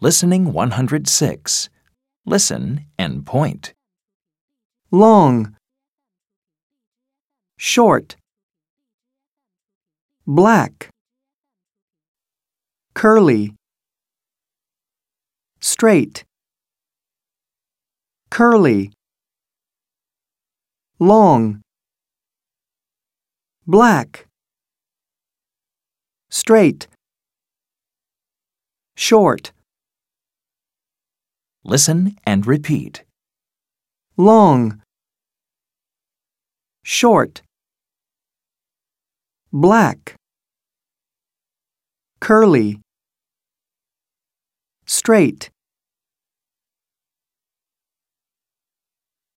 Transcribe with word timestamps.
Listening 0.00 0.52
106. 0.52 1.68
Listen 2.24 2.86
and 2.96 3.26
point. 3.26 3.74
long, 4.90 5.54
short, 7.56 8.16
black, 10.26 10.88
curly, 12.94 13.54
straight, 15.60 16.24
curly, 18.30 18.92
long, 20.98 21.60
black, 23.66 24.26
straight, 26.30 26.86
short, 28.96 29.52
Listen 31.64 32.16
and 32.24 32.46
repeat. 32.46 33.04
long, 34.16 34.82
short, 36.82 37.42
black, 39.52 40.16
curly, 42.20 42.80
straight, 44.86 45.50